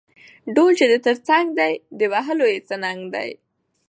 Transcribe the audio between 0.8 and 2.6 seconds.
دې تر څنګ دى د وهلو يې